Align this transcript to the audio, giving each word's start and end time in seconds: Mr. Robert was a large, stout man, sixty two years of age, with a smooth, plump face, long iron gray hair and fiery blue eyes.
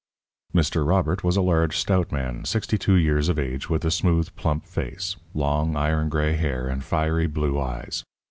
Mr. 0.51 0.83
Robert 0.83 1.23
was 1.23 1.37
a 1.37 1.43
large, 1.43 1.77
stout 1.77 2.11
man, 2.11 2.43
sixty 2.43 2.75
two 2.75 2.95
years 2.95 3.29
of 3.29 3.37
age, 3.37 3.69
with 3.69 3.85
a 3.85 3.91
smooth, 3.91 4.35
plump 4.35 4.65
face, 4.65 5.15
long 5.35 5.75
iron 5.75 6.09
gray 6.09 6.33
hair 6.35 6.67
and 6.67 6.83
fiery 6.83 7.27
blue 7.27 7.59
eyes. 7.61 8.03